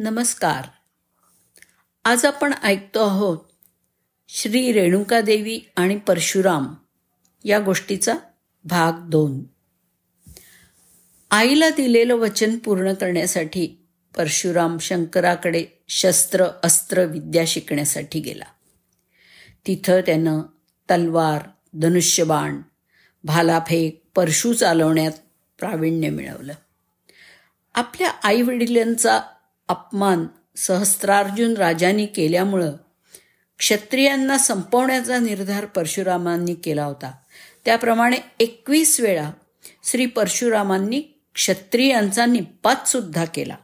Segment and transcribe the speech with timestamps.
[0.00, 0.64] नमस्कार.
[2.04, 3.38] आज आपण ऐकतो आहोत
[4.28, 6.74] श्री रेणुकादेवी आणि परशुराम
[7.44, 8.14] या गोष्टीचा
[8.64, 9.44] भाग दोन.
[11.30, 13.66] आईला दिलेलं वचन पूर्ण करण्यासाठी
[14.16, 18.46] परशुराम शंकराकडे शस्त्र अस्त्र विद्या शिकण्यासाठी गेला.
[19.66, 20.40] तिथं त्यानं
[20.90, 21.42] तलवार
[21.74, 22.60] धनुष्यबाण
[23.24, 25.12] भालाफेक परशु चालवण्यात
[25.58, 26.54] प्रावीण्य मिळवलं.
[27.74, 29.20] आपल्या आईवडिलांचा
[29.68, 30.26] अपमान
[30.56, 32.72] सहस्त्रार्जुन राजांनी केल्यामुळं
[33.58, 37.12] क्षत्रियांना संपवण्याचा निर्धार परशुरामांनी केला होता.
[37.64, 39.30] त्याप्रमाणे एकवीस वेळा
[39.84, 41.02] श्री परशुरामांनी
[41.34, 43.56] क्षत्रियांचा निपातसुद्धा केला.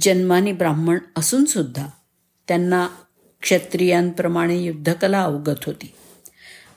[0.00, 1.86] जन्मानी ब्राह्मण असूनसुद्धा
[2.48, 2.88] त्यांना
[3.42, 5.94] क्षत्रियांप्रमाणे युद्धकला अवगत होती.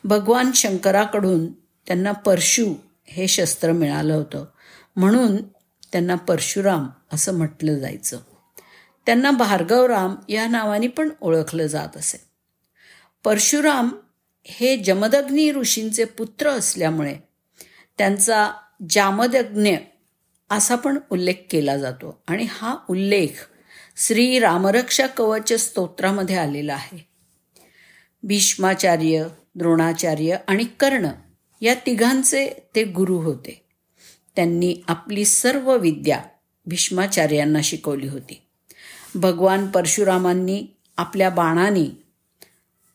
[0.04, 2.74] भगवान शंकराकडून त्यांना परशु
[3.08, 4.46] हे शस्त्र मिळालं होतं.
[4.96, 5.38] म्हणून
[5.92, 8.20] त्यांना परशुराम असं म्हटलं जायचं.
[9.06, 12.22] त्यांना भार्गवराम या नावाने पण ओळखलं जात असे.
[13.24, 13.90] परशुराम
[14.46, 17.16] हे जमदग्नी ऋषींचे पुत्र असल्यामुळे
[17.98, 18.52] त्यांचा
[18.90, 19.76] जामदग्न
[20.50, 23.50] असा पण उल्लेख केला जातो आणि हा उल्लेख
[23.98, 27.08] श्री रामरक्षा कवच स्तोत्रामध्ये आलेला आहे.
[28.24, 31.08] भीष्माचार्य द्रोणाचार्य आणि कर्ण
[31.62, 33.65] या तिघांचे ते गुरु होते.
[34.36, 36.22] त्यांनी आपली सर्व विद्या
[36.66, 38.42] भीष्माचार्यांना शिकवली होती.
[39.16, 42.04] भगवान परशुरामांनी आपल्या बाणाने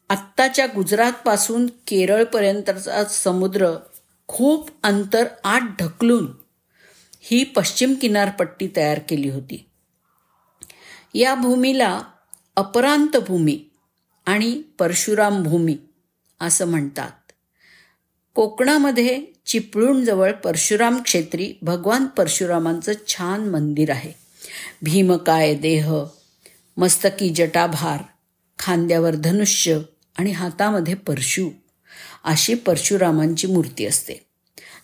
[0.08, 3.70] आत्ताच्या गुजरातपासून केरळपर्यंतचा समुद्र
[4.27, 6.33] खूप अंतर आत ढकलून
[7.20, 9.66] ही पश्चिम किनारपट्टी तयार केली होती.
[11.14, 12.02] या भूमीला
[12.56, 13.64] अपरांत भूमी
[14.27, 15.77] आणि परशुराम भूमी
[16.41, 17.11] असं म्हणतात.
[18.34, 24.12] कोकणामध्ये चिपळूणजवळ परशुराम क्षेत्री भगवान परशुरामांचं छान मंदिर आहे.
[24.82, 25.94] भीमकाय देह
[26.76, 28.02] मस्तकी जटाभार
[28.58, 29.78] खांद्यावर धनुष्य
[30.18, 31.50] आणि हातामध्ये परशु
[32.24, 34.14] अशी परशुरामांची मूर्ती असते.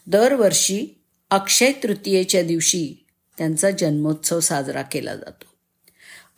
[0.07, 0.87] दरवर्षी
[1.31, 3.07] अक्षय तृतीयेच्या दिवशी
[3.39, 5.45] त्यांचा जन्मोत्सव साजरा केला जातो.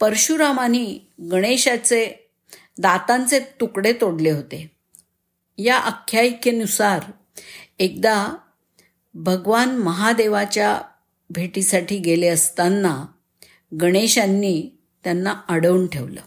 [0.01, 0.99] परशुरामानी
[1.31, 2.31] गणेशाचे
[2.79, 4.71] दातांचे तुकडे तोडले होते.
[5.59, 7.01] या आख्यायिकेनुसार
[7.79, 8.37] एकदा
[9.15, 10.81] भगवान महादेवाच्या
[11.31, 13.07] भेटीसाठी गेले असताना
[13.81, 14.71] गणेशांनी
[15.05, 16.21] त्यांना अडवून ठेवलं.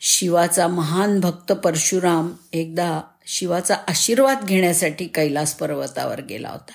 [0.00, 6.72] शिवाचा महान भक्त परशुराम एकदा शिवाचा आशीर्वाद घेण्यासाठी कैलास पर्वतावर गेला होता.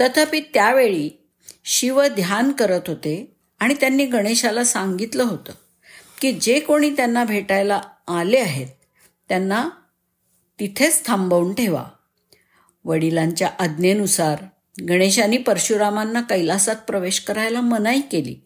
[0.00, 1.10] तथापि त्यावेळी
[1.64, 5.52] शिव ध्यान करत होते आणि त्यांनी गणेशाला सांगितलं होतं
[6.20, 8.68] की जे कोणी त्यांना भेटायला आले आहेत
[9.28, 9.68] त्यांना
[10.60, 11.84] तिथेच थांबवून ठेवा.
[12.88, 14.44] वडिलांच्या आज्ञेनुसार
[14.88, 18.36] गणेशाने परशुरामांना कैलासात प्रवेश करायला मनाई केली.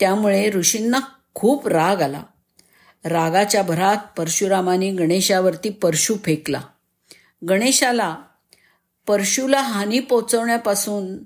[0.00, 1.00] त्यामुळे ऋषींना
[1.34, 2.22] खूप राग आला.
[3.04, 6.60] रागाच्या भरात परशुरामाने गणेशावरती परशु फेकला.
[7.48, 8.16] गणेशाला
[9.06, 11.18] परशुला हानी पोचवण्यापासून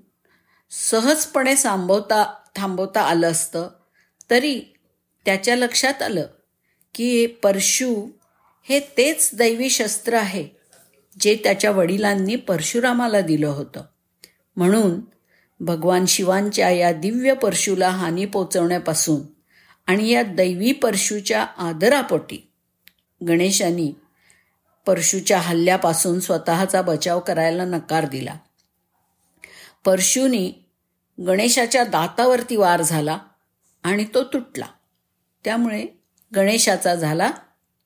[0.71, 3.69] सहजपणे सांभवता थांबवता आलं असतं.
[4.31, 4.61] तरी
[5.25, 6.27] त्याच्या लक्षात आलं
[6.95, 8.09] की परशु
[8.69, 10.58] हे तेच दैवी शस्त्र आहे.
[11.21, 13.83] जे त्याच्या वडिलांनी परशुरामाला दिलं होतं.
[14.57, 15.01] म्हणून
[15.61, 19.21] भगवान शिवांच्या या दिव्य परशुला हानी पोचवण्यापासून
[19.87, 22.51] आणि या दैवी परशूच्या आदरापोटी
[23.29, 23.93] गणेशांनी
[24.87, 28.35] परशूच्या हल्ल्यापासून स्वतःचा बचाव करायला नकार दिला.
[29.85, 30.53] परशुनी
[31.27, 33.19] गणेशाच्या दातावरती वार झाला
[33.83, 34.67] आणि तो तुटला.
[35.45, 35.87] त्यामुळे
[36.35, 37.31] गणेशाचा झाला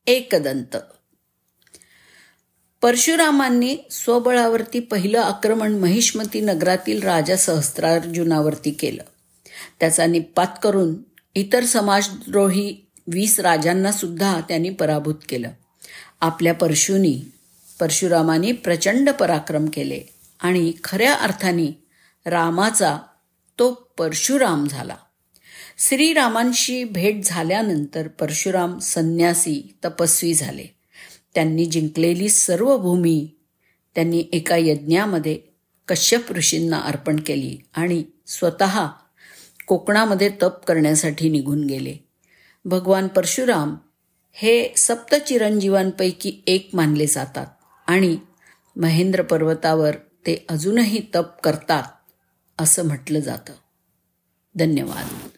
[0.07, 0.77] एकदंत.
[2.83, 9.03] परशुरामांनी स्वबळावरती पहिलं आक्रमण महिष्मती नगरातील राजा सहस्त्रार्जुनावरती केलं.
[9.81, 10.95] त्याचा निपात करून
[11.35, 15.49] इतर समाजद्रोही वीस राजांना सुद्धा त्यांनी पराभूत केलं.
[16.21, 17.23] आपल्या परशुनी
[17.81, 20.01] परशुरामाने प्रचंड पराक्रम केले
[20.41, 21.85] आणि खऱ्या अर्थाने
[22.27, 22.99] रामाचा
[23.59, 24.97] तो परशुराम झाला.
[25.79, 30.82] श्रीरामांशी भेट झाल्यानंतर परशुराम संन्यासी तपस्वी झाले.
[31.35, 33.31] त्यांनी जिंकलेली सर्व भूमी
[33.95, 35.41] त्यांनी एका यज्ञामध्ये
[35.89, 38.89] कश्यप ऋषींना अर्पण केली आणि स्वतः
[39.67, 41.97] कोकणामध्ये तप करण्यासाठी निघून गेले.
[42.65, 43.77] भगवान परशुराम
[44.33, 47.47] हे सप्तचिरंजीवांपैकी एक मानले जातात
[47.87, 48.17] आणि
[48.77, 51.83] महेंद्र पर्वतावर ते अजूनही तप करतात
[52.59, 53.53] असं म्हटलं जातं.
[54.55, 55.29] धन्यवाद.